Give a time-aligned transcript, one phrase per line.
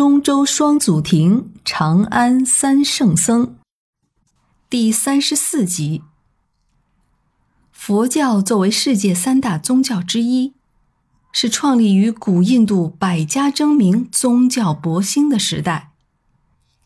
[0.00, 3.56] 中州双祖庭，长安三圣僧。
[4.70, 6.00] 第三十四集。
[7.70, 10.54] 佛教作为世界三大宗教之一，
[11.32, 15.90] 是创立于古印度百家争鸣、宗教勃兴的时代。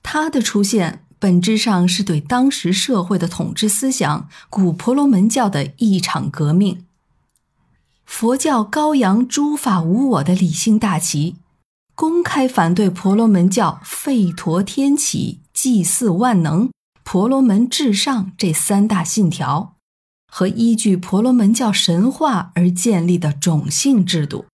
[0.03, 6.85] 它的出现本质上是对当时社会的统治思想——古婆罗门教的一场革命。
[8.05, 11.37] 佛教高扬诸法无我的理性大旗。
[11.95, 16.71] 公开反对婆罗门教吠陀天启、祭祀万能、
[17.05, 19.77] 婆罗门至上这三大信条，
[20.27, 24.47] 和依据婆罗门教神话而建立的种姓制度。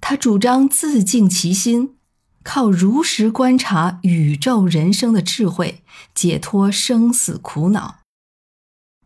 [0.00, 1.96] 他主张自净其心，
[2.42, 8.00] 靠如实观察宇宙人生的智慧，解脱生死苦恼。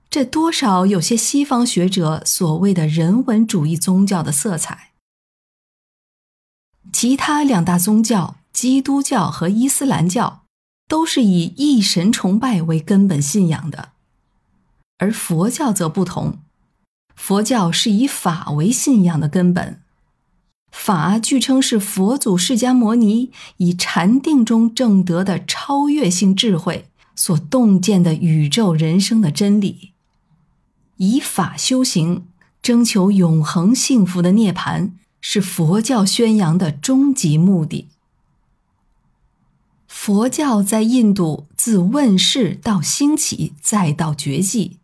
[0.08, 4.89] 这多少有些西方学者所谓的人文主义宗教的色彩。
[7.02, 10.42] 其他两大宗教，基督教和伊斯兰教，
[10.86, 13.92] 都是以一神崇拜为根本信仰的，
[14.98, 16.40] 而佛教则不同。
[17.16, 19.80] 佛教是以法为信仰的根本，
[20.70, 29.92] 法据称是佛祖释迦牟尼以禅定中证得的超越性智慧所洞见的宇宙人生的真理，
[30.98, 32.26] 以法修行，
[32.60, 34.90] 征求永恒幸福的涅槃。
[35.20, 37.88] 是佛教宣扬的终极目的。
[39.86, 44.78] 佛教在印度自问世到兴起再到绝迹，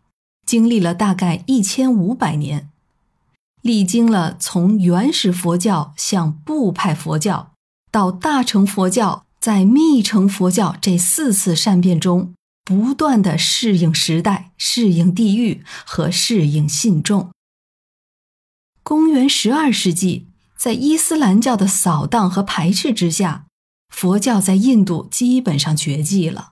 [0.44, 2.68] 经历了大概一千五百年，
[3.62, 7.52] 历经了从原始佛教向部派佛教
[7.90, 17.30] 到大乘佛教，在密乘佛教这四次善变中，不断的适应时代、适应地域和适应信众。
[18.88, 23.46] 公元十二世纪，在伊斯兰教的扫荡和排斥之下，
[23.92, 26.50] 佛教在印度基本上绝迹了。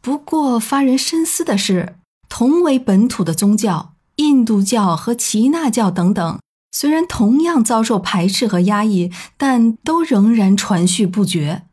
[0.00, 1.98] 不过，发人深思的是，
[2.30, 6.40] 同为本土的宗教，印度教和耆那教等等，
[6.72, 11.64] 虽然同样遭受排斥和压抑，但都仍然传续不绝。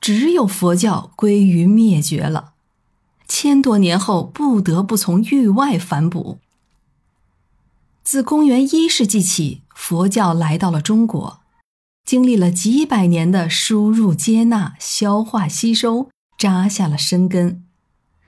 [0.00, 2.54] 只有佛教归于灭绝了，
[3.28, 6.38] 千多年后不得不从域外反哺。
[8.04, 11.40] 自公元一世纪起，佛教来到了中国，
[12.04, 17.62] 经历了几百年的输入、接纳、消化、吸收，扎下了深根，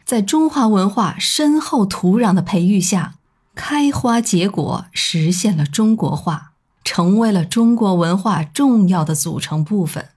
[0.05, 3.17] 在中华文化深厚土壤的培育下，
[3.57, 6.53] 开花结果，实现了中国化，
[6.85, 10.11] 成为了中国文化重要的组成部分。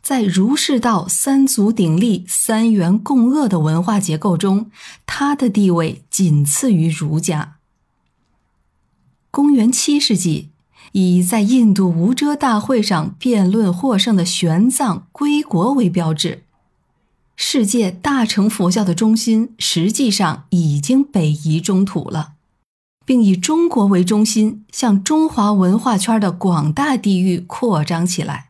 [0.00, 4.70] 在儒释道三足鼎立、三元共轭的文化结构中，
[5.04, 7.55] 它的地位仅次于儒家。
[9.36, 10.48] 公元七世纪，
[10.92, 16.44] 以在印度无遮大会上辩论获胜的玄奘归国为标志，
[17.36, 22.32] 世界大乘佛教的中心实际上已经北移中土了，
[23.04, 28.48] 并以中国为中心向中华文化圈的广大地域扩张起来。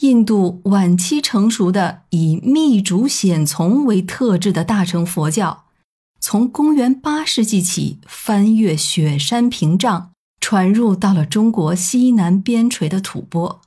[0.00, 5.64] 印度晚期成熟的以密主显从为特质的大乘佛教。
[6.20, 13.60] 从公元八世纪起，翻越雪山屏障，传入到了中国西南边陲的吐蕃。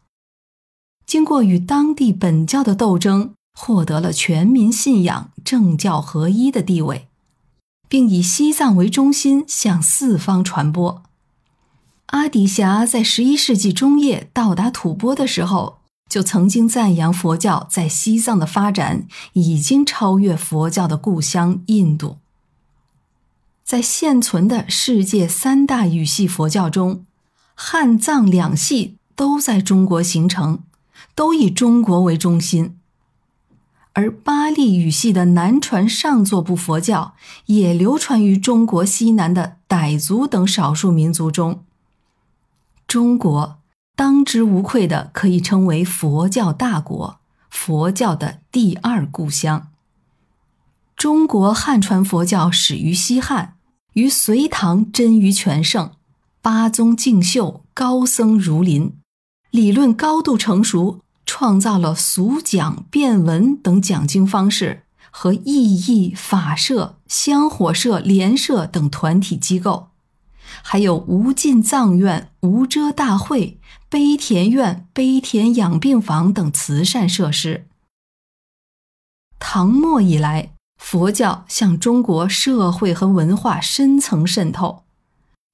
[1.05, 7.07] 经过与当地本教的斗争，获得了全民信仰、政教合一的地位，
[7.89, 11.03] 并以西藏为中心向四方传播。
[12.07, 22.17] 阿底峡在十一世纪中叶到达吐蕃的时候，就曾经赞扬佛教在西藏的发展已经超越佛教的故乡印度。
[23.63, 27.05] 在现存的世界三大语系佛教中，
[27.55, 30.63] 汉藏两系都在中国形成，
[31.15, 32.77] 都以中国为中心。
[33.93, 37.13] 而巴利语系的南传上座部佛教
[37.45, 41.63] 也流传于中国西南的傣族等少数民族中。
[42.87, 43.59] 中国
[43.95, 47.19] 当之无愧的可以称为佛教大国，
[47.49, 49.67] 佛教的第二故乡。
[51.03, 53.57] 中国汉传佛教始于西汉。
[53.95, 55.91] 于隋唐臻于全盛，
[56.41, 58.95] 八宗竞秀，高僧如林，
[59.51, 69.89] 理论高度成熟，创造了俗讲、辩文等讲经方式和意义法社、香火社、莲社等团体机构，
[70.61, 73.59] 还有无尽藏院、无遮大会、
[73.89, 77.67] 悲田院、悲田养病房等慈善设施。
[79.37, 80.52] 唐末以来。
[80.83, 84.83] 佛教向中国社会和文化深层渗透，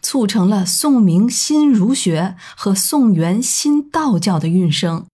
[0.02, 5.06] 促成了宋明新儒学和宋元新道教的运生。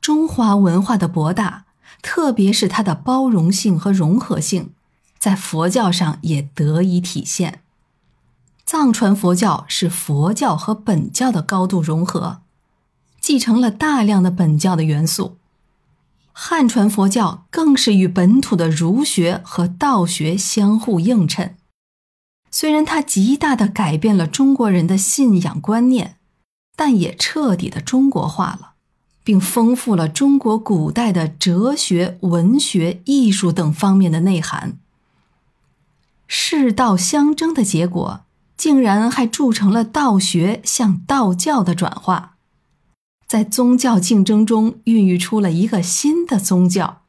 [0.00, 1.64] 中华文化的博大，
[2.02, 4.72] 特别是它的包容性和融合性，
[5.18, 7.62] 在佛教上也得以体现。
[8.66, 12.40] 藏传佛教是佛教和本教的高度融合，
[13.20, 15.38] 继承了大量的本教的元素。
[16.36, 21.56] 汉传佛教更是与本土的儒学和道学相互映衬。
[22.50, 26.16] 虽然它极大的改变了中国人的信仰观念，
[26.76, 28.72] 但也彻底的中国化了，
[29.22, 34.76] 并丰富了中国古代的哲学、文学、艺术等方面的内涵。
[36.26, 38.22] 世道相争的结果，
[38.56, 42.33] 竟然还铸成了道学向道教的转化，
[43.34, 47.02] 在宗教竞争中孕育出了一个新的宗教。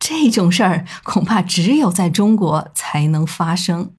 [0.00, 3.92] 这种事儿恐怕只有在中国才能发生。